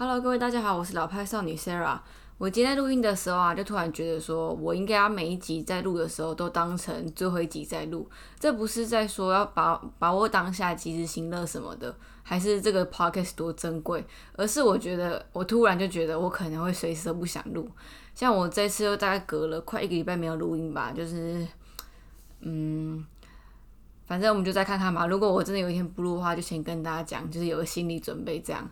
[0.00, 1.98] Hello，各位大家好，我是老派少女 Sarah。
[2.38, 8.08] 我今天录音的时候啊，就突然觉得说，我应该要每一集在录的时候都当成最后一集在录。
[8.38, 11.92] 这不是在说要把把握当下及时行乐什么的，
[12.22, 14.06] 还是这个 podcast 多珍贵，
[14.36, 17.68] 而是我觉得我突然就觉得我可能会随时都不想录。
[18.14, 21.44] 像我这次又大概隔了快一个礼拜没有录音吧，就是
[22.42, 23.04] 嗯，
[24.06, 25.08] 反正我们就再看看吧。
[25.08, 28.70] 如果我真的有一天不录的话，就先跟大家讲，就是有个心理准备这样。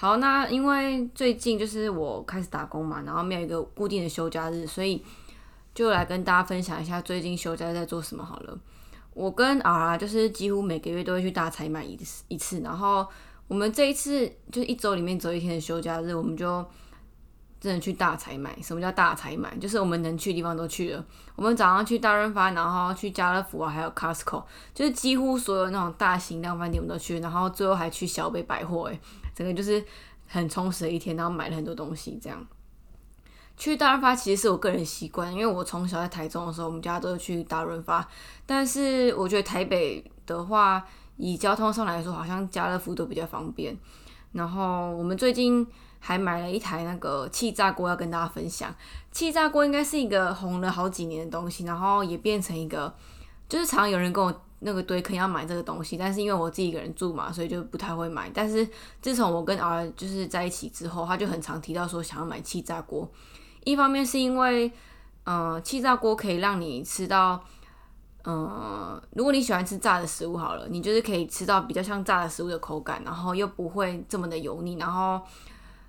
[0.00, 5.04] 好，那因为最近就是我开始打工嘛，然后没有一个固定的休假日，所以
[5.74, 8.56] 就来跟大家分享一下最近休假在做什么好了。
[9.12, 13.04] 我跟 R 就是几乎每个月都会去大采买一次一次，然后
[13.48, 16.64] 我们这一次就是一周里面只有一天的休假日，我们就
[17.60, 18.56] 真的去大采买。
[18.62, 19.52] 什么叫大采买？
[19.56, 21.04] 就是我们能去的地方都去了。
[21.34, 29.00] 我们早上去大润发，然后去家乐福啊，还有 Costco，就是几乎所有那种大型量贩店我们都去，然后最后还去小北百货，诶，
[29.38, 29.84] 整个就是
[30.26, 32.18] 很充实的一天，然后买了很多东西。
[32.20, 32.44] 这样
[33.56, 38.04] 去大润发其实是我个人习惯，因为我从小在台中的时候，我们家都是去大润发。
[38.44, 40.84] 但是我觉得台北的话，
[41.16, 43.76] 以交通上来说，好像家乐福都比较方便。
[44.32, 45.64] 然后我们最近
[46.00, 48.74] 还买了一台那个气炸锅，要跟大家分享。
[49.12, 52.92] 气炸锅应该是一个红了好几年的东西，然后也变成一个，
[53.48, 54.42] 就是常有人跟我。
[54.60, 58.30] 那个堆肯定要买这个东西，但是因为我自己一个人住嘛，所以就不太会买。
[58.34, 58.68] 但是
[59.00, 63.08] 自从我跟儿就是在一起之后，他就很常提到说想要买气炸锅。
[63.64, 64.70] 一方面是因为，
[65.24, 67.42] 嗯，气炸锅可以让你吃到，
[68.24, 75.20] 嗯，如果你喜欢吃炸的食物好了，你就是可以吃到比较像炸的食物的口感，然后又不会这么的油腻，然后。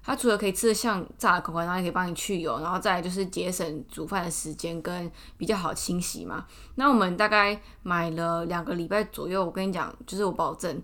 [0.03, 6.45] 它除了可以吃的像炸的口感，然后也可以帮你去油，然后再就是节省煮饭的时间跟比较好清洗嘛。
[6.75, 10.81] 那我们大概买了两个礼拜左右，我跟你讲，就是我保证，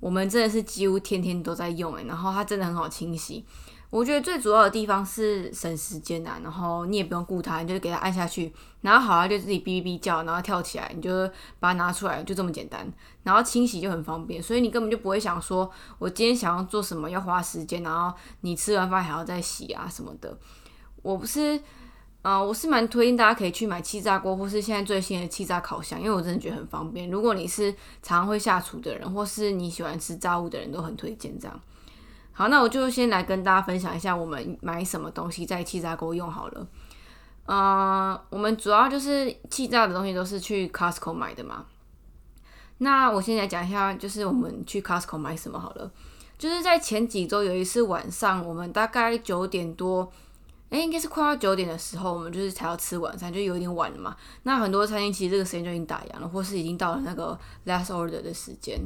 [0.00, 3.44] 我们真的是几乎天天都在用诶，然后它真的很好清洗。
[3.90, 11.26] 我觉得最主要的地方是省时间呐，然后你也不用顾它，你就给它按下去，然后好它就自己哔哔哔叫，然后跳起来，你就
[11.58, 12.86] 把它拿出来，就这么简单。
[13.22, 20.36] 然后清洗就很方便，所以你根本就不会想说，我今天想要做什么要花时间，然后你吃完饭还要再洗啊什么的。
[21.00, 21.58] 我不是，
[22.20, 27.08] 呃，我是蛮推荐大家可以去买气炸锅，或是现在最新的气炸烤箱，因为我真的觉得很方便。
[27.10, 31.58] 如果你是常会下厨的人，或是你喜欢吃炸物的人，都很推荐这样。
[32.38, 36.68] 好，那我就先来跟大家分享一下我们买什么东西在气炸锅用好了。
[37.46, 41.66] 嗯，我们主要就是气炸的东西都是去 Costco 买的嘛。
[42.78, 45.90] 那我先来讲一下，就是我们去 Costco 买什么好了。
[46.38, 50.08] 就是在前几周有一次晚上，我们大概九点多，
[50.70, 54.16] 哎，应该是快要九点的时候，我们就是才要吃晚餐，就有点晚了嘛。
[54.44, 58.80] 那很多餐厅其实这个时间就已经打烊了，或是已经到了那个 last order 的时间。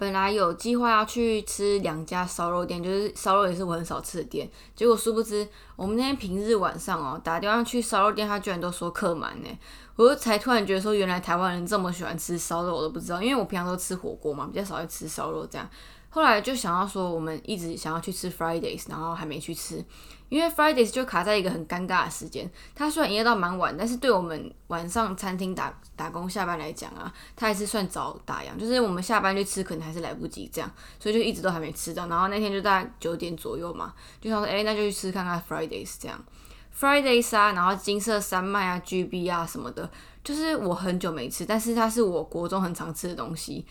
[0.00, 4.48] 本来有计划要去吃两家烧肉店，就是烧肉也是我很少吃的店。
[4.74, 5.46] 结果殊不知，
[5.76, 9.58] 我们那天平日晚上哦，打电话去烧肉店，他居然都说客满呢。
[9.96, 13.20] 我就才突然觉得说，原来台湾人这么喜欢吃烧肉，我都不知道。
[13.20, 15.68] 因为我平常都吃火锅嘛，比较少会吃烧肉这样。
[16.10, 19.82] 后来就想要说，我们一直想要去吃 Fridays，然后还没去吃。
[20.28, 30.70] 因为 Fridays 就卡在一个很尴尬的时间，它虽然营业到蛮晚，但是对我们晚上餐厅打打工下班来讲啊，它还是算早打烊，就是我们下班去吃可能还是来不及这样，
[31.00, 32.06] 所以就一直都还没吃到。
[32.06, 36.24] 然后那天就大概九点左右嘛，就想说，哎，那就去吃看看 Fridays 这样。
[36.78, 39.90] Fridays 啊，然后金色山脉啊，GB 啊什么的，
[40.22, 43.66] 就是我很久没吃，但是它是我国中很常吃的东西。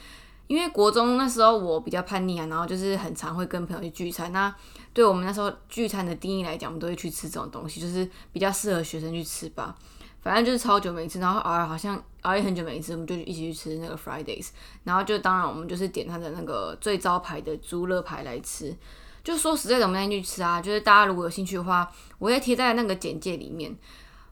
[0.49, 4.33] 因为国中那时候我比较叛逆啊，然后就是很常会跟朋友去聚餐。
[4.33, 4.51] 那
[4.93, 9.75] 对我们那时候聚餐的定义来讲，我们都会去吃这种东西，就是比较适合学生去吃吧。
[10.23, 14.47] 反正就是超久没吃，然后偶尔好像偶尔很久没吃，我们就一起去吃那个 Fridays。
[14.83, 18.75] 然后就当然我们就是点他的那个最招牌的猪肋排来吃。
[19.23, 21.87] 就说实在的，我们那天去吃啊，就是大家如果有兴趣的话，
[22.17, 23.77] 我会贴在那个简介里面。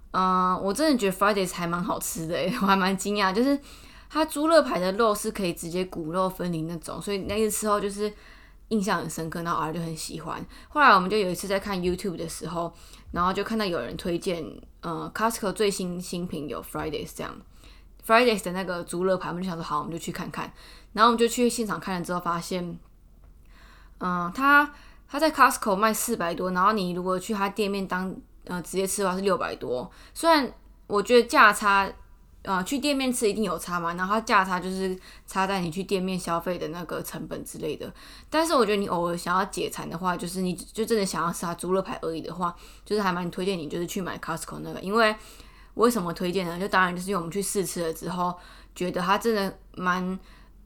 [0.09, 3.59] 嗯，我真的觉得 Fridays 还蛮好吃的，我还蛮惊讶，就是。
[4.09, 8.11] 它猪肋排的肉是可以直接骨肉分离那种，所以那个时候就是
[8.69, 10.43] 印象很深刻，然后儿就很喜欢。
[10.69, 12.73] 后来我们就有一次在看 YouTube 的时候，
[13.11, 14.43] 然后就看到有人推荐，
[14.81, 17.35] 呃，Costco 最新新品有 Fridays 这样
[18.05, 20.51] ，Fridays 的那个猪肋排，我们就想说好，我们就去看看。
[20.93, 22.79] 然后我们就去现场看了之后，发现，
[23.99, 24.73] 嗯，他
[25.07, 28.15] 他在 Costco 卖四百多，然后你如果去他店面当
[28.45, 30.51] 呃直接吃的话是六百多，虽然
[30.87, 31.91] 我觉得价差。
[32.47, 37.93] 啊，去店面吃一定有差嘛，然后价差就是差在你去店面消费的那个成本之类的。
[38.29, 42.55] 但是我觉得你偶尔想要解馋的话，就是你就真的想要吃它猪肉排而已的话，
[42.85, 44.79] 就是还蛮推荐你就是去买 Costco 那个。
[44.79, 45.13] 因为
[45.73, 46.57] 为什么推荐呢？
[46.57, 48.33] 就当然就是因为我们去试吃了之后，
[48.73, 50.17] 觉得它真的蛮，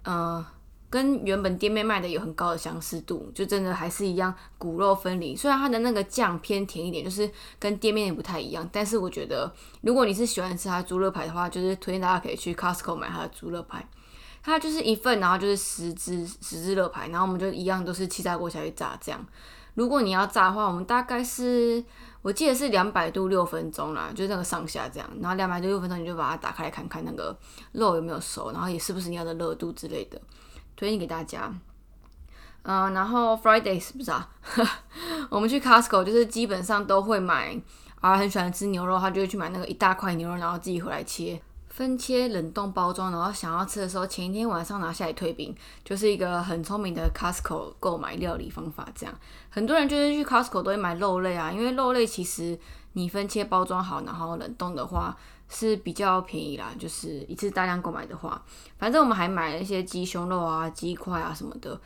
[0.04, 0.45] 嗯，
[0.92, 5.36] 跟原本店面卖的有很高的相似度，就真的还是一样骨肉分离。
[5.36, 7.28] 虽然它的那个酱偏甜一点，就是
[7.58, 9.52] 跟店面也不太一样，但是我觉得
[9.82, 13.88] 如果你是喜欢吃它猪肋排的话，就是推荐大家可以去 Costco 买它的猪肋排。
[14.44, 19.26] 它就是一份，然后就是十只十只肋排，然后我们就一样都是气炸锅下去炸这样。
[19.76, 21.82] 如果你要炸的话，我们大概是
[22.22, 25.10] 我记得是两百度六分钟啦，就是那个上下这样。
[25.22, 27.34] 然后两百度六分钟你就把它打开来看看那个
[27.72, 30.20] 肉有没有熟，然后也是不是你要的热度之类的。
[30.81, 31.54] 推荐给大家。
[32.63, 34.28] 嗯，然后 Fridays 不是啊，
[35.30, 37.56] 我们去 Costco 就是基本上都会买，
[38.00, 41.39] 啊很喜欢吃牛肉，他就会去买那个一大块牛肉，然后自己回来切。
[41.69, 48.88] 分切冷冻包装，然后想要吃的时候，前一天晚上拿下来退冰，就是一个很聪明的 Costco 购买料理方法。
[48.95, 49.13] 这样，
[49.51, 52.60] 很多人就是去 Costco 都会买肉类啊，因为肉类其实
[52.94, 55.16] 你分切包装好，然后冷冻的话
[55.51, 56.74] 是比较便宜啦。
[56.80, 58.44] 就是一次大量购买的话，
[58.80, 61.80] 反正我们还买了一些鸡胸肉啊、鸡块啊什么的，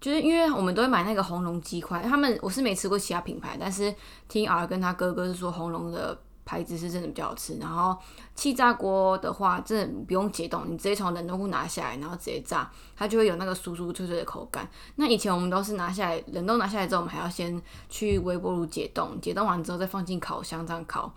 [0.00, 2.00] 就是因为我们都会买那个红龙鸡块。
[2.00, 3.94] 他们我是没吃过其他品牌，但是
[4.28, 6.18] 听 R 跟他哥哥是说红龙的。
[6.42, 7.96] 牌子是真的比较好吃，然后
[8.34, 14.68] 气炸锅的话，真的不用解冻，你直接从冷冻库拿下来，然后直接炸，它就会有那个酥酥脆脆的口感。
[14.96, 21.14] 那以前我们都是拿下来冷冻拿下来之后，我们还要先去微波炉解冻，解冻完之后再放进烤箱这样烤，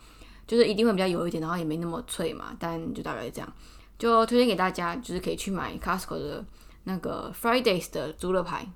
[0.47, 2.55] 就是一定会比较油一点，然后也没那么脆嘛。
[2.59, 3.53] 但就大概这样，
[3.97, 6.45] 就推荐给大家，就是可以去买 Costco 的
[6.83, 8.67] 那个 Fridays 的猪肋排。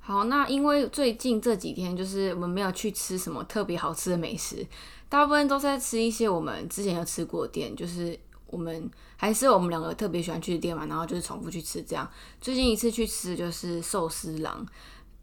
[0.00, 4.66] 好，那因为最近这几天就是我们没有去吃什么特别好吃的美食。
[5.08, 12.10] 大部分都在吃一些我们之前有吃过店，就是我们还是我们两个特别喜欢去的店嘛，然后就是重复去吃这样。
[12.40, 14.66] 最近一次去吃就是寿司郎，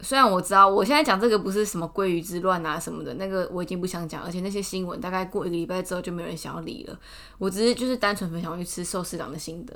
[0.02, 6.98] 虽然我知道我现在讲这个不是什么鲑鱼之乱啊什么的，那个我已经不想讲，而且那些新闻大概过一个礼拜之后就没有人想要理了。
[7.38, 9.74] 我只是就是单纯分享去吃寿司郎的心得。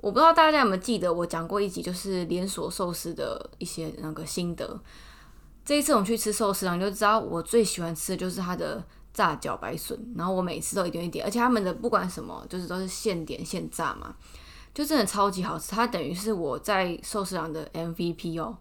[0.00, 4.80] 我不知道大家有没有记得我讲过一集，就是连锁寿司的一些那个心得。
[5.64, 8.84] 这一次我们去吃寿司郎，就知道我最喜欢吃的就是它的。
[9.12, 14.14] 炸茭白笋，然后我每次都一点一点，而且他们的不管什么，就是都是现点现炸嘛，
[14.72, 15.72] 就真的超级好吃。
[15.72, 18.56] 它等于是我在寿司郎的 MVP 哦，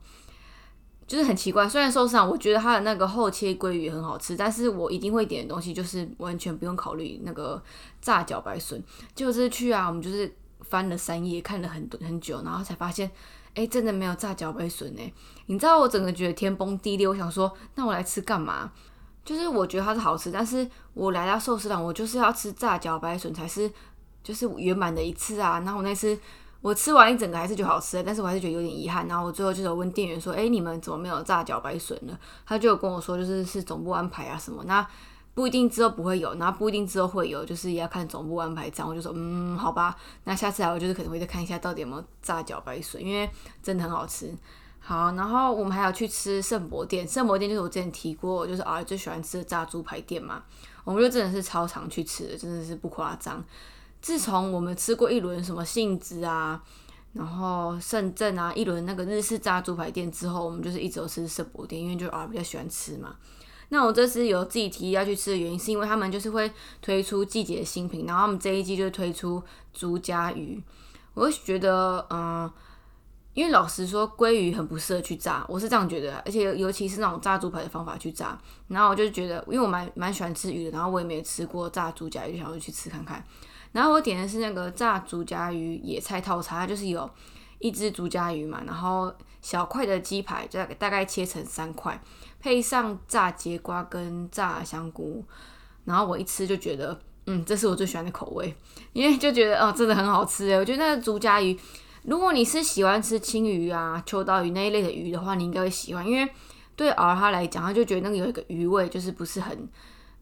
[1.09, 1.67] 就是很奇怪。
[1.67, 7.59] 虽然寿司郎我觉得它的那个厚切鲑鱼很好吃，但是我一定会点的东西就是完全不用考虑那个
[7.99, 8.81] 炸茭白笋。
[9.15, 13.09] 就是去啊，我们就是翻了三页，看了很多很久，然后才发现，
[13.55, 15.11] 哎，真的没有炸茭白笋哎。
[15.47, 18.71] 你知道我整个觉得天崩地裂，我想说，那我来吃干嘛？
[19.25, 23.71] 就是我觉得它是好吃，但是我来到寿司郎，我就是要吃炸茭白笋才是
[24.23, 25.59] 就是圆满的一次啊。
[25.59, 26.15] 然后我那次
[26.61, 29.07] 我吃完一整个还是觉得好吃，但是我还是觉得有点遗憾。
[29.07, 34.63] 然后我最后就是问店员说：“哎，你们怎么没有炸茭白笋呢？”他就跟我说，就是是总部安排啊什么。
[34.65, 34.85] 那
[35.33, 38.69] 不一定之后不会有，然后不一定之后会有，就是也要看总部安排。
[38.69, 39.95] 这样我就说：“嗯，好吧，
[40.25, 43.29] 那下次来我就是可能会再看一下到底有没有炸茭白笋，因为
[43.63, 44.35] 真的很好吃。”
[44.81, 47.07] 好，然后我们还要去吃圣博店。
[47.07, 50.41] 圣博店就是我之前提过，就是啊最喜欢吃的炸猪排店嘛。
[50.83, 53.43] 我们就真的是超常去吃的，真的是不夸张。
[54.01, 56.61] 自从我们吃过一轮什么杏子啊，
[57.13, 63.15] 然后圣正啊，一轮那个日式炸猪排店之后，我们就是一直都吃圣博店，因为就啊比较喜欢吃嘛。
[63.69, 66.51] 那我这次有自己提议要去吃的原因，是因为他们就是会
[66.81, 69.43] 推出季节新品，然后他们这一季就推出
[69.73, 70.63] 竹夹鱼，
[71.13, 72.51] 我就觉得嗯。
[73.35, 78.37] 因为老实说，鲑鱼很不适合去炸，我是这样觉得，而且尤其是那种炸猪排的方法去炸。
[78.67, 83.23] 然后我就觉得，因为我蛮蛮喜欢吃鱼的，然后我也没吃过炸猪甲鱼，想要去吃看看。
[83.71, 87.09] 然后我点的是那个炸猪甲鱼野菜套餐，它就是有
[87.59, 92.01] 一只猪甲鱼嘛，然后小块的鸡排，大大概切成三块，
[92.39, 95.23] 配上炸节瓜跟炸香菇。
[95.85, 98.53] 然后我一吃就觉得，嗯，这是我最喜欢的口味，
[98.93, 101.57] 因为就觉得哦，真的很好吃诶，我觉得那个猪甲鱼。
[102.03, 106.27] 如果你是喜欢吃青鱼啊、秋刀鱼那一类的鱼的话，你应该会喜欢，因为
[106.75, 109.67] 对儿他来讲，他就觉得那个有一个鱼味，就是不是很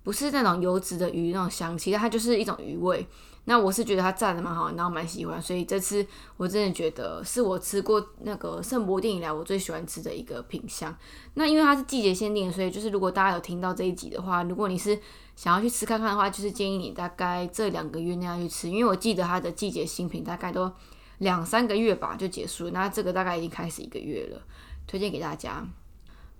[0.03, 3.05] 不是那种油脂的鱼那种香气，但它就是一种鱼味。
[3.49, 10.93] 那我是觉得它炸的蛮好，然后蛮喜欢，所以这次我真的觉得是我吃过那个圣博店以来我最喜欢吃的一个品相。
[11.35, 14.99] 那因为它是季节限定，所以就是如果大家有听到这一集的话，如果你是
[15.35, 20.71] 想要去吃看看的话，就是建议你大概这两个月那样去吃，因为我记得它的季节新品大概都。
[21.19, 24.39] 两三个月吧就结束，那这个大概已经开始一个月了，
[24.85, 25.67] 推荐给大家。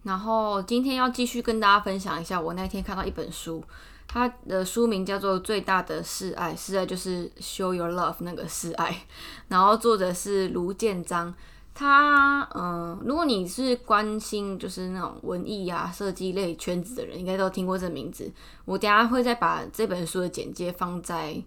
[0.08, 3.64] 然后今天要继续跟大家分享一下，我那天看到一本书，
[4.08, 9.04] 它的书名叫做《最大的示爱》，示爱就是 Show Your Love 那个示爱。
[9.50, 11.34] 然后作者是卢建章，
[11.76, 18.32] 他嗯，如果你是关心就是那种文艺啊、设计类圈子的人，应该都听过这名字。
[18.66, 21.44] 我等下会再把这本书的简介放在。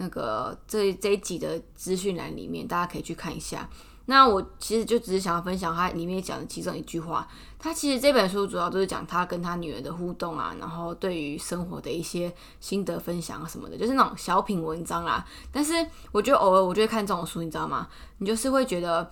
[0.00, 3.68] 那个这这一集的资讯栏里面，大家可以去看一下。
[4.10, 7.28] 那我其实就只是想要分享他里面讲的其中一句话。
[7.58, 15.22] 他其实这本书主要都是讲他跟他女儿的互动啊，然后对于生活的一些心得分享啊什么的，就是那种小品文章啦。
[15.52, 15.74] 但是
[16.10, 17.86] 我觉得偶尔我就会看这种书，你知道吗？
[18.16, 19.10] 你就是会觉得，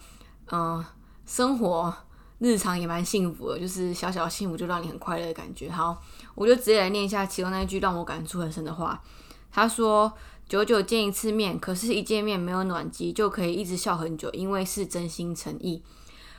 [0.50, 0.83] 嗯，
[1.26, 1.93] 生活
[2.38, 5.71] 日常也蛮幸福的，就是小小幸福就让你很快乐的感觉。
[5.71, 6.00] 好，
[6.35, 9.03] 我就直接来念一下其中那一句让我感触很深的话。
[9.50, 10.11] 他说。
[10.49, 15.83] 久久见一次面，可是，一见面没有暖机，就可以一直笑很久，因为是真心诚意。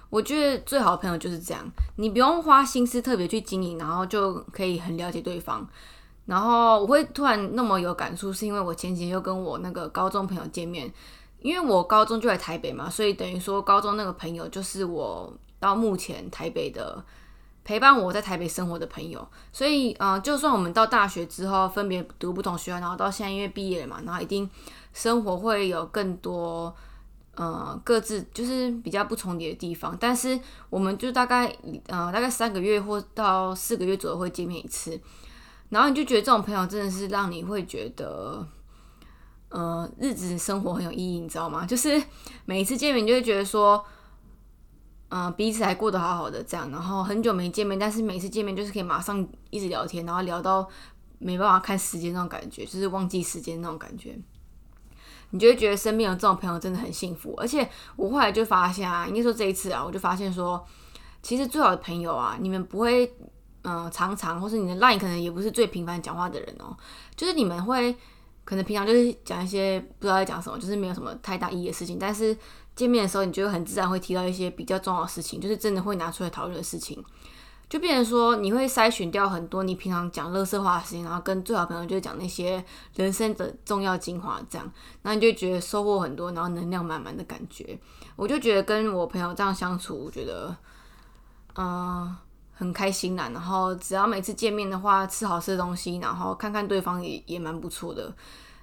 [0.09, 1.65] 我觉得最好的朋友就是这样，
[1.97, 5.67] 你不用花心思特别去经营，然后就可以很了解对方。
[6.25, 10.89] 然后我会突然那么有感触，是因为我前几天又跟我那个高中朋友见面，
[11.41, 17.03] 因为我高中就在台北嘛，所以等于说高中那个朋友就是我到目前台北的。
[17.67, 24.49] 陪伴我在台北生活的朋友，所以，嗯，就算我们到大学之后分别读不同学校，然后到现在因为毕业了嘛，然后一定
[24.93, 26.73] 生活会有更多，
[27.35, 29.97] 呃，各自就是比较不重叠的地方。
[29.99, 31.53] 但是，我们就大概，
[31.87, 34.97] 呃，大概三个月或到四个月左右会见面一次，
[35.67, 38.47] 然后你就觉得这种朋友真的是让你会觉得，
[39.49, 41.65] 呃，日子生活很有意义，你知道吗？
[41.65, 42.01] 就是
[42.45, 43.83] 每一次见面，你就会觉得说。
[45.09, 50.67] 嗯，彼此还过得好好的这样，然后很久没见面，但是每次见面就是可以马上一直聊天，然后聊到
[51.17, 54.19] 没办法看时间那种感觉，就是忘记时间那种感觉。
[55.29, 57.33] 你就会觉得身边有这种朋友真的很幸福。
[57.37, 60.61] 而且我后来就发现啊，应该说这一次啊，我就发现说，
[61.21, 63.09] 其实最好的朋友啊，你们不会
[63.63, 66.75] 嗯常常，或是你的 line 可能也不是最频繁讲话的人哦，
[67.15, 67.95] 就是你们会
[68.43, 72.37] 可能平常就是讲一些不知道在讲什么，就是没有什么太大意义的事情，但是。
[72.77, 77.03] 见面的时候，你就会很自然会提到一些比较重要的事情，就是真的会拿出来讨论的事情，
[77.67, 82.63] 就变成说你会筛选掉很多你平常讲乐色话的事情，然后跟最好朋友就讲那些
[82.95, 87.77] 人生的重要精华，这样，那你就觉得收获很多，然后能量满满的感觉。
[88.15, 90.55] 我就觉得跟我朋友这样相处，我觉得
[91.55, 92.15] 嗯
[92.53, 93.29] 很开心啦。
[93.33, 98.13] 然后只要每次见面的话，吃好吃的东西，然后看看对方也也蛮不错的。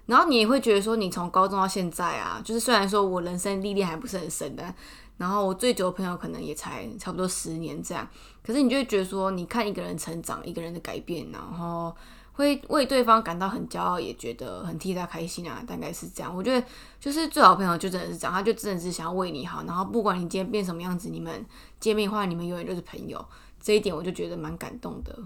[0.06, 4.74] 然后你也会觉得说，你从高中到现在啊，就是虽然说我人生历练还不是很深的，
[5.16, 8.06] 然后我最久的朋友可能也才差不多十年这样，
[8.42, 11.94] 可是你就会觉得说，你看一个人成长，一个人的改变，然后
[12.32, 16.36] 会为对方感到很骄傲，也觉得很替他开心啊，大概是这样。
[16.36, 16.66] 我觉得
[17.00, 21.46] 就是最好朋友就真的是这样，他就真的是想要为你好，然后不管你今天变什么样子，你们
[21.80, 23.24] 见面的话，你们永远就是朋友，
[23.58, 25.16] 这一点我就觉得蛮感动的。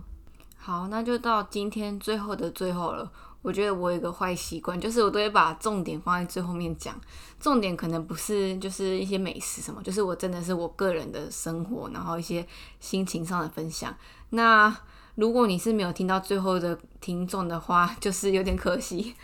[0.69, 3.11] 好，那就到今天最后的最后了。
[3.41, 6.95] 我觉得我有一个坏习惯，就是我都会把重点放在最后面讲。
[7.41, 12.47] 重点可能不是就是一些美食什么，就是我真的是我个人的生活，然后一些
[12.81, 13.97] 心情上的分享。
[14.29, 14.77] 那
[15.15, 19.15] 如果你是没有听到最后的听众的话，就是有点可惜。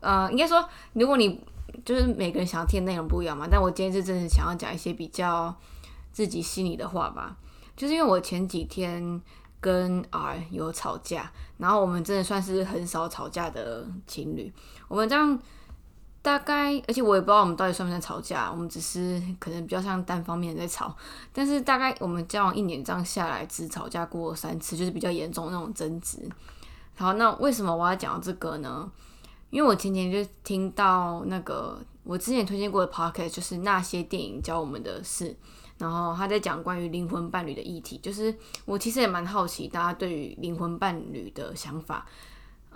[0.00, 1.40] 呃，应该说，如果你
[1.84, 5.52] 就是每个人想要听的内容不一样嘛，但我今天是真的想要讲一些比较
[6.12, 7.36] 自己心里的话吧，
[7.76, 9.20] 就是因为我前几天。
[9.64, 14.52] 跟 R 有吵架，然后我们真的算是很少吵架的情侣。
[14.88, 15.40] 我们这样
[16.20, 20.94] 大概，而且我也不知道我们到底算不算吵架，我们只是可能比较像单方面在吵。
[21.32, 26.18] 但是大概我们交往一年这样下来，只吵架过三次，就是比较严重那种争执。
[26.94, 28.92] 好，那为什么我要讲这个呢？
[29.48, 35.34] 因为我前天就听到那个我之前推荐过的 podcast，就是那些电影教我们的事。
[35.78, 38.32] 然后他在讲关于灵魂伴侣的议题，就是
[38.64, 42.06] 我其实也蛮好奇大家对于灵魂伴侣的想法。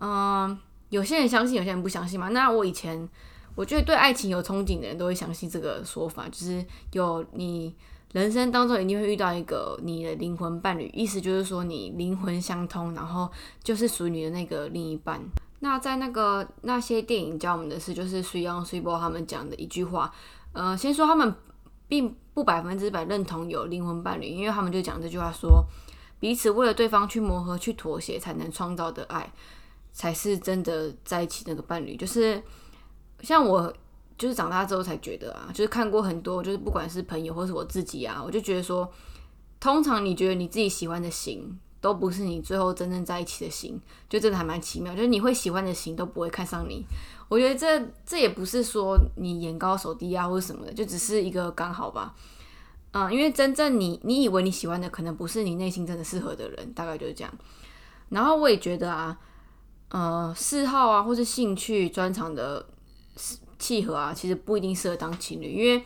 [0.00, 0.59] 嗯，
[0.90, 2.28] 有些人相信，有些人不相信嘛。
[2.31, 3.09] 那我以前
[3.55, 7.73] 我觉得对爱情有憧憬的人都会相信这个说法，就是有你
[8.12, 13.31] 人生当中一定会遇到一个你的灵魂伴侣，意思就是说你灵魂相通，然后
[13.62, 15.21] 就是属于你的那个另一半。
[15.61, 20.12] 那在那个那些电影教我们的事，就是水央水波他们讲的一句话。
[20.52, 21.33] 呃，先说他们。
[21.88, 25.66] 并不百分之百认同有灵魂伴侣，因为他们就讲这句话说，
[26.21, 29.33] 彼此为了对方去磨合、去妥协，才能创造的爱，
[29.92, 31.97] 才是真的在一起那个伴侣。
[31.97, 32.40] 就是
[33.23, 33.73] 像我，
[34.16, 38.92] 就是长大之后才觉得啊，就是看过很多，就是不管是朋友或是我自己啊，我就觉得说，
[39.59, 46.85] 通常你觉得你自己喜欢的型，都不是你最后真正在一起的型，就真的还蛮奇妙，就是你会喜欢的型都不会看上你。
[47.28, 52.14] 我觉得这这也不是说你眼高手低啊，或者什么的，就只是一个刚好吧。
[52.92, 57.32] 嗯，因为真正你你以为你喜欢的，可能不是你内心真的适合的人，大概就是这样。
[58.08, 59.18] 然后我也觉得啊，
[59.90, 62.66] 呃，嗜好啊，或是兴趣专长的
[63.58, 65.85] 契合啊，其实不一定适合当情侣，因为。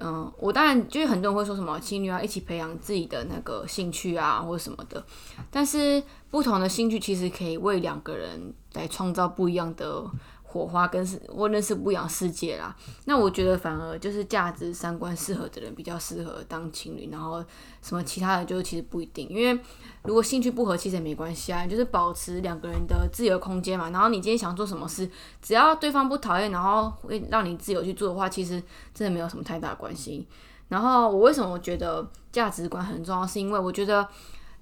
[0.00, 5.04] 嗯，我当然就是很多人会说什么情侣要一起培养自己的那个兴趣啊，或者什么的。
[5.50, 6.00] 但是
[6.30, 10.04] 不同的兴趣其实可以为两个人来创造不一样的
[10.50, 12.74] 火花，跟是我认识不一样世界啦。
[13.04, 17.44] 那我觉得反而就是价值三观适合的人比较适合当情侣，然后
[17.82, 19.28] 什么其他的就其实不一定。
[19.28, 19.60] 因为
[20.04, 23.90] 如果兴趣不合，其实也没关系啊，就是保持两个人的自由空间嘛。
[23.90, 25.06] 然后你今天想做什么事，
[25.42, 28.54] 只要对方不讨厌，然后会让你自由去做的话，其实
[28.94, 30.26] 真的没有什么太大关系。
[30.68, 34.08] 然后我为什么觉得价值观很重要，是因为我觉得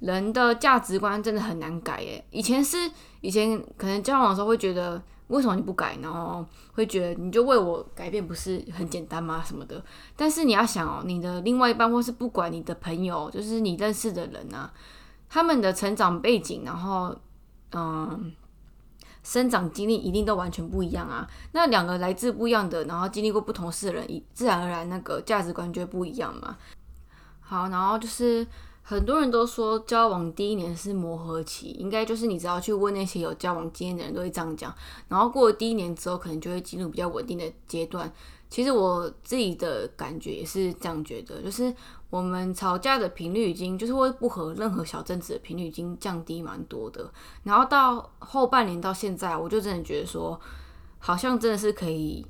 [0.01, 2.25] 人的价值观真的很难改耶。
[2.33, 2.91] 以前是
[3.21, 5.01] 以前可能交往的时候会觉得。
[5.29, 5.99] 为什么你不改？
[6.01, 9.43] 然后会觉得你就为我改变不是很简单吗？
[9.45, 9.83] 什么的？
[10.15, 14.73] 但是你要想哦，你的另外一半或是不管你的朋友，就是你认识的人啊，
[15.29, 17.17] 他们的成长背景，然后
[17.73, 18.33] 嗯，
[19.23, 21.29] 生长经历一定都完全不一样啊。
[21.53, 26.57] 那两个来自不一样的，然后经历过不同事的人，自然而然那个价值观就不一样嘛。
[27.41, 28.47] 好，然后就是。
[28.89, 34.73] 很多人都说交往第一年是磨合期，应该就是你只要去问那些有交往经验的人都会这样讲。
[35.09, 38.09] 然后过了第一年之后，可能就会进入比较稳定的阶段。
[38.49, 41.75] 其实我自己的感觉也是这样觉得，就是
[42.11, 47.11] 我们吵架的频率已经就是会不和任何小争执的频率已经降低蛮多的。
[47.43, 50.41] 然后到后半年到现在，我就真的觉得说，
[51.01, 52.25] 好像真的是可以。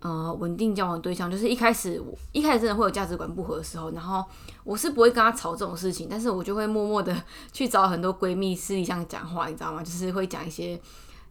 [0.00, 4.24] 呃，稳定交往对象就是一开始我，一开始真的会有价值观不合的时候，然后
[4.64, 7.16] 我是不会跟他吵这种事情，但是我就会默默的
[7.52, 9.82] 去找很多闺蜜私底下讲话，你知道吗？
[9.82, 10.80] 就是会讲一些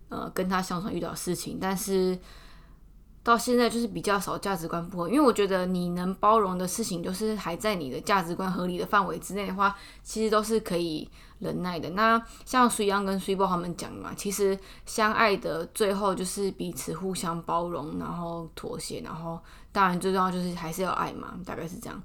[0.09, 2.17] 呃跟他相处遇到的事情，但是。
[3.25, 11.89] 到现在就是比较少价值观不合，因为我觉得你能包容的事情，就是还在你的价值观合理的范围之内的话，其实都是可以忍耐的。
[11.89, 14.55] 那像水央跟水波他们讲嘛，其实
[14.85, 19.39] 相爱的最后就是彼此互相包容，然后妥协，然后
[19.71, 21.99] 当然最重要就是还是要爱嘛，大概是这样。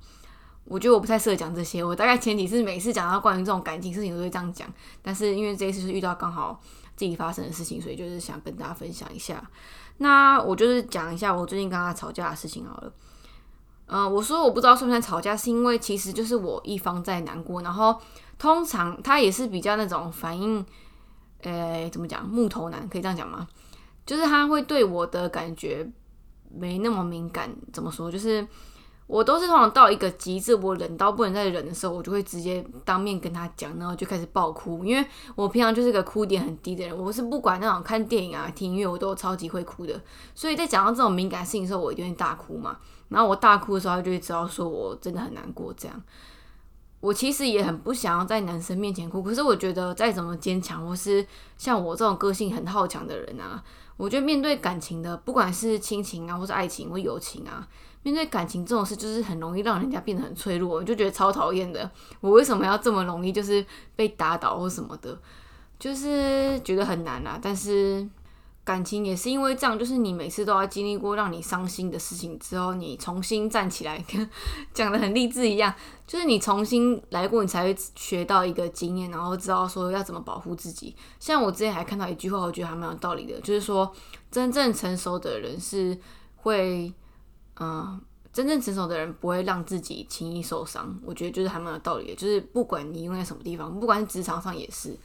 [0.64, 4.66] 我觉得我不太适合讲这些，我大概前提是每次讲到关于这种感情事情都会这样讲，
[5.02, 6.58] 但是因为这一次是遇到刚好
[6.96, 9.44] 自己发生的事情，所以就是想跟大家分享一下。
[10.02, 12.92] 那我就是讲一下我最近跟他吵架的事情好了。
[13.86, 18.00] 嗯，我说我不知道算不算吵架，是因为其实就是我一方在难过，然后
[18.38, 20.64] 通常他也是比较那种反应，
[21.42, 23.46] 诶，怎么讲木头男可以这样讲吗？
[24.06, 25.88] 就是他会对我的感觉
[26.50, 28.10] 没那么敏感，怎么说？
[28.10, 28.46] 就是。
[29.10, 34.84] 我都是通常到一个极致，我忍到不能再忍的时候，我就会直接当面跟他讲，然后就开始爆哭。
[34.84, 40.00] 因为我平常就是个哭点很低的人，我是不管那种看电影啊、听音乐，我都超级会哭的。
[40.32, 42.78] 所以在讲到这种敏感事情的时候，我一定会大哭嘛。
[43.08, 45.74] 然后我大哭的时候，他就会知道说我真的很难过。
[45.76, 46.02] 这样，
[47.00, 51.26] 我其实也很不想要在男生面前哭，可是我觉得再怎么坚强，或是
[51.58, 53.60] 像我这种个性很好强的人啊，
[54.00, 57.68] 我觉得面对感情的，不管是亲情啊，或是爱情或友情啊。
[58.02, 61.88] 面对感情这种事，就是很容易让人家变得很脆弱，我就觉得超讨厌的。
[62.22, 63.62] 我为什么要这么容易就是
[63.94, 65.20] 被打倒或什么的，
[65.78, 67.38] 就是觉得很难啊。
[67.42, 68.08] 但是
[68.70, 74.30] 感情也是因为这样，就是你每次都要经历过让你伤心的事情之后，你重新站起来，跟
[74.72, 75.74] 讲的很励志一样，
[76.06, 80.94] 就是你重新来过，你才会学到一个经验，然后知道说要怎么保护自己。
[81.18, 83.92] 像我之前还看到一句话，我觉得还蛮有道理的，就是说
[84.30, 85.98] 真正成熟的人是
[86.36, 86.92] 会。
[87.62, 88.00] 嗯，
[88.32, 92.14] 真正成熟的人不会让自己轻易受伤，我觉得就是还蛮有道理的。
[92.14, 94.96] 就是不管你用在什么地方，不管是职场上也是，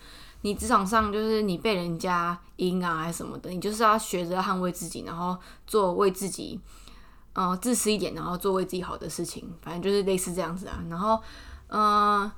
[0.45, 6.59] 你职场上就是你被人家阴啊还是什么的，你就是要学着捍卫自己，然后做为自己，
[7.33, 10.83] 嗯，自私一点，然后做为自己好的事情，反正就是类似这样子啊。
[10.87, 11.19] 然后，
[11.69, 12.31] 嗯。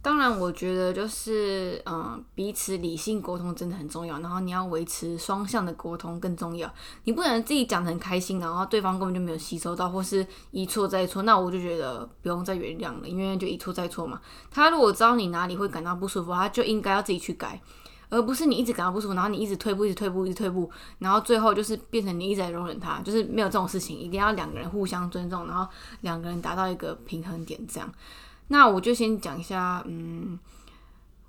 [0.00, 4.20] 当然，我觉得就是，嗯，彼此理性沟通真的很重要。
[4.20, 6.72] 然后你要维持双向的沟通更重要。
[7.04, 14.20] 你不能自己讲的很开心，然后对方根本就没有吸收到，或是一错再错，那我就觉得不用再原谅了，因为就一错再错嘛。
[14.50, 17.60] 他如果知道你哪里会感到不舒服，他就应该要自己去改，
[18.08, 23.98] 而不是你一直感到不舒服，然后你一直退步，一直退步，一直退步，然后最后就是变成你一直在容忍他，就是没有这种事情。
[23.98, 25.68] 一定要两个人互相尊重，然后
[26.02, 27.92] 两个人达到一个平衡点，这样。
[28.48, 30.38] 那我就先讲一下，嗯，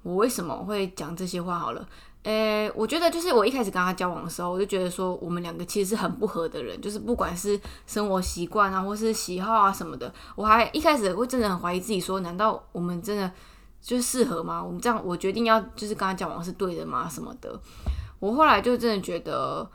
[0.03, 1.87] 我为什么会讲这些话好了。
[2.23, 13.31] 诶，我觉得就是我一开始跟他交往的时候，我就觉得说我们两个其实是很不合的人，就是不管是生活习惯啊，或是喜好啊什么的，我还一开始会真的很怀疑自己，说难道我们真的
[13.81, 14.61] 就适合吗？
[14.61, 17.07] 我们这样，我决定要就是跟他交往是对的吗？
[17.09, 17.57] 什么的？
[18.19, 19.69] 我后来就真的觉得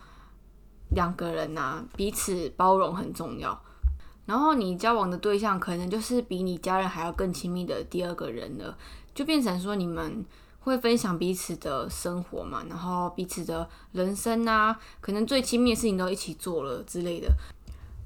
[0.91, 3.59] 两个人呐，彼此包容很重要。
[4.27, 8.77] 然后你交往的对象可能就是比你家人还要更亲密的第二个人了，
[9.15, 10.25] 就变成说你们
[10.61, 17.29] 会分享彼此的生活嘛，然后彼此的人生啊，可能最亲密的事情都一起做了之类的。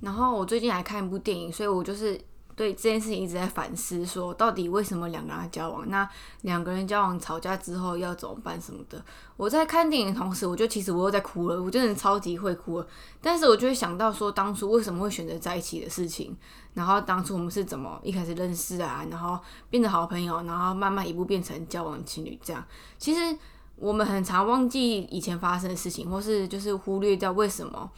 [0.00, 2.20] 然后我最近还看一部电影，所以我就是
[2.58, 5.88] 对这件事情一直在反思，说到底为什么两个人交往？
[5.88, 6.06] 那
[6.42, 9.00] 两个人交往吵架之后要怎么办什么的？
[9.36, 12.86] 我在看电影的同时，我就其实我又在哭了，我真的超级会哭了。
[13.22, 16.36] 但是我就会想到说，当初为什么会选择在一起的事情，
[16.74, 19.38] 然后当初我们是怎么一开始认识啊，然后
[19.70, 22.64] 变得好朋友，然后慢慢一步变成交往情侣这样。
[22.98, 23.38] 其实
[23.76, 27.88] 我们很常忘记以前发生的事情，或是就是忽略掉为什么。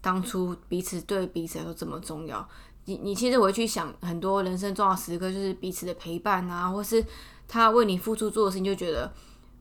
[0.00, 2.48] 当初彼此对彼此来说这么重要，
[2.88, 7.04] 你你其实回去想很多人生重要时刻，就是彼此的陪伴啊，或是
[7.46, 9.12] 他为你付出做的事情，就觉得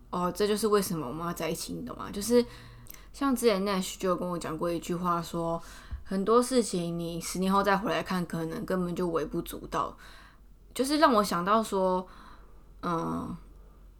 [0.09, 2.09] 哦，这就是为什么我们要在一起，你懂吗？
[2.09, 2.45] 就是
[3.11, 5.61] 像之前 Nash 就跟我讲过一句话，说
[6.05, 9.97] 很多事情你十年后再回来看，可能根本就微不足道，
[10.73, 12.07] 就是让我想到说，
[12.83, 13.35] 嗯。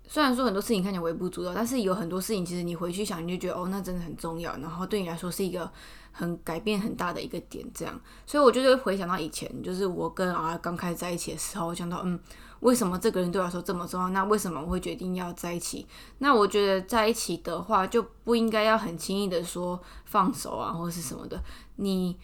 [0.08, 5.70] 虽然说很多事情看起来微不足道，但是有很多事情其实你回去想，你就觉得哦，那真的很重要，然后对你来说是一个
[6.12, 7.66] 很改变很大的一个点。
[7.74, 12.18] 这样，所以我就会回想到以前，就是我跟啊刚开始在一起的时候，我想到嗯，
[12.62, 14.10] 为什么这个人对我来说这么重要？
[14.10, 15.86] 那为什么我会决定要在一起？
[16.20, 21.44] 那我觉得在一起的话，就不应该要很轻易的说放手啊，或者是什么的。
[21.76, 22.18] 你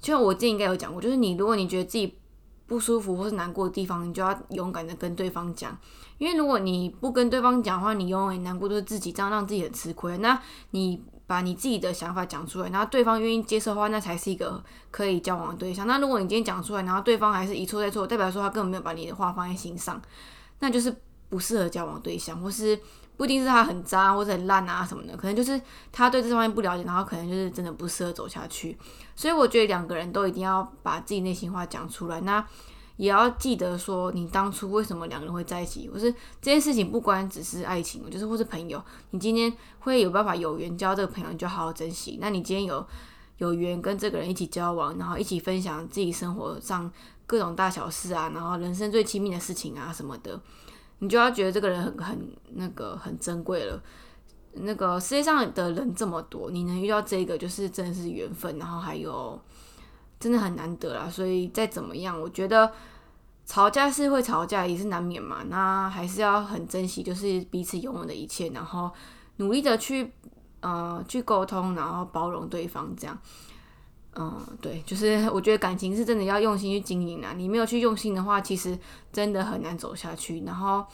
[0.00, 2.16] 就我之前应该有讲过，就是你如果你觉得自己
[2.68, 5.76] 不舒服或是难过的地方，你就要勇敢的跟对方讲。
[6.18, 10.18] 因为如果你不跟对方讲的话，你永远难过都是自己，这样让自己很吃亏。
[10.18, 10.40] 那
[10.72, 15.86] 你把你自己的想法讲出来，然后对方愿意接受的话，那才是一个可以交往的对象。
[15.86, 20.00] 那如果你今天讲出来，然后对方还是一错再错，代表说他根本没有把你的话放在心上，
[20.58, 20.94] 那就是
[21.28, 22.78] 不适合交往对象，或是
[23.18, 25.60] 不一定是他很渣或者很烂啊什么的，可能就是
[25.92, 28.78] 他对这方面不了解，然后可能就是真的不适合走下去。
[29.14, 32.22] 所以我觉得两个人都一定要把自己内心话讲出来。
[32.22, 32.42] 那。
[32.98, 35.88] 也要记得说，你当初为什么两个人会在一起？
[35.88, 36.10] 或是
[36.42, 38.82] 这件事情不关只是爱情，就是或是朋友。
[39.10, 42.18] 你今天会有办法有缘交这个朋友，你就好好珍惜。
[42.20, 42.84] 那你今天有
[43.36, 46.90] 有缘跟这个人一起交往，然后一起分享自己生活上
[47.24, 50.40] 各种大小事啊，然后人生最亲密的事情啊什么的，
[50.98, 53.82] 你就要觉得这个人很很那个很珍贵了。
[54.54, 58.58] 那个世界上的人这么多，你能遇到这个，就是真的是缘分。
[58.58, 59.40] 然后还有。
[60.20, 62.72] 真的很难得啦，所以再怎么样，我觉得
[63.46, 65.44] 吵架是会吵架，也是难免嘛。
[65.48, 68.90] 那还是要很珍惜，就是彼此拥有的一切，然后
[69.36, 70.12] 努力的去
[70.58, 73.16] 呃去沟通，然后包容对方，这样。
[74.20, 77.32] 嗯，对，就是 我觉得感情是真的要用心去经营啊。
[77.36, 78.76] 你没有去用心的话，其实
[79.12, 80.84] 真的很难走下去，然后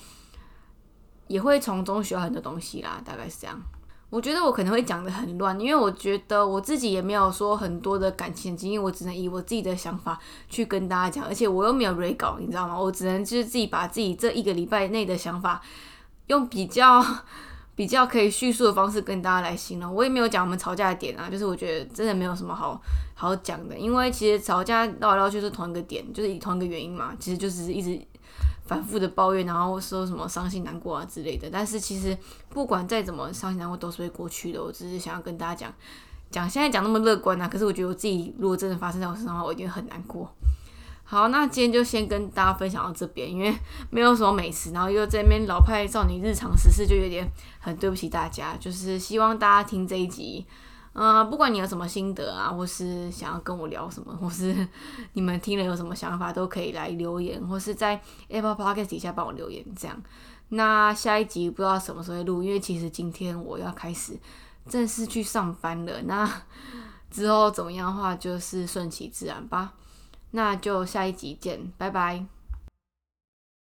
[1.27, 3.59] 也会从中学到很多东西啦，大概是这样。
[4.11, 12.79] 我觉得我可能会讲的很乱，因为我觉得我自己也没有说很多的感情经验，我只能以我自己的想法去跟大家讲，而且我又没有 re 稿，你知道吗？
[12.79, 15.61] 我只能就是自己把自己这一个礼拜内的想法，
[16.27, 17.03] 用比较
[17.75, 19.95] 比较可以叙述的方式跟大家来形容。
[19.95, 22.81] 我也没有讲我们吵架的点啊，就是我觉得真的没有什么好
[23.15, 28.01] 好讲的，因为其实吵架绕来绕去是同一个点，就是以同一个原因嘛，其实就是一直。
[28.67, 31.51] 反复的抱怨，然后说什么伤心难过啊之类的。
[31.53, 32.17] 但是其实
[32.49, 34.65] 不管再怎么伤心难过，都是会过去的。
[34.65, 35.75] 我只是想要跟大家讲，
[36.31, 40.35] 讲现在讲那么乐观啊，可是我觉得我自己如果真的发生在我身上的话，我一定很难过。
[41.07, 43.55] 好，那今天就先跟大家分享到这边，因为
[43.91, 48.57] 没有什么美食，然后又这边老派少女日常实事，就有点很对不起大家。
[48.59, 50.45] 就是希望大家听这一集。
[50.95, 54.67] 嗯，不管你有什么心得啊，或是想要跟我聊什么，或是
[55.15, 59.65] 你们听了有什么想法，都可以来留言，或是在 Apple Podcast 底下帮我留言。
[59.77, 60.03] 这样，
[60.51, 64.17] 那下一集不知道什么时候录，因为其实今天我要开始
[64.69, 66.01] 正式去上班了。
[66.03, 66.31] 那
[67.11, 69.75] 之后怎么样的话，就是顺其自然吧。
[70.35, 72.27] 那就下一集见，拜拜。